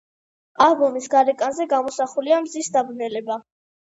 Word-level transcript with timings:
ალბომის 0.67 1.09
გარეკანზე 1.15 1.67
გამოსახულია 1.75 2.39
მზის 2.47 2.71
დაბნელება. 2.79 3.37